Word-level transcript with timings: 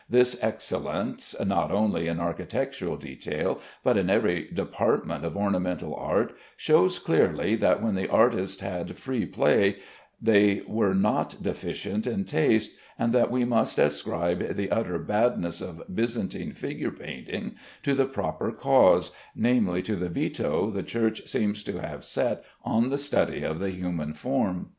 This 0.09 0.35
excellence 0.43 1.35
(not 1.45 1.69
only 1.71 2.07
in 2.07 2.19
architectural 2.19 2.97
detail 2.97 3.61
but 3.83 3.97
in 3.97 4.09
every 4.09 4.47
department 4.51 5.23
of 5.23 5.37
ornamental 5.37 5.93
art) 5.93 6.33
shows 6.57 6.97
clearly 6.97 7.53
that 7.57 7.83
when 7.83 7.93
the 7.93 8.09
artists 8.09 8.63
had 8.63 8.97
free 8.97 9.27
play 9.27 9.75
they 10.19 10.55
where 10.65 10.95
not 10.95 11.37
deficient 11.43 12.07
in 12.07 12.25
taste, 12.25 12.71
and 12.97 13.13
that 13.13 13.29
we 13.29 13.45
must 13.45 13.77
ascribe 13.77 14.55
the 14.55 14.71
utter 14.71 14.97
badness 14.97 15.61
of 15.61 15.83
Byzantine 15.93 16.53
figure 16.53 16.89
painting 16.89 17.51
to 17.83 17.93
the 17.93 18.05
proper 18.07 18.51
cause; 18.51 19.11
namely, 19.35 19.83
to 19.83 19.95
the 19.95 20.09
veto 20.09 20.71
the 20.71 20.81
Church 20.81 21.27
seems 21.29 21.61
to 21.65 21.79
have 21.79 22.03
set 22.03 22.43
on 22.65 22.89
the 22.89 22.97
study 22.97 23.43
of 23.43 23.59
the 23.59 23.69
human 23.69 24.15
form. 24.15 24.69